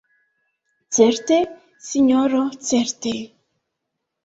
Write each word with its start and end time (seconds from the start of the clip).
Certe, 0.97 1.37
sinjoro, 1.89 2.43
certe! 2.69 3.15